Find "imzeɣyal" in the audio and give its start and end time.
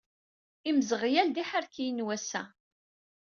0.69-1.29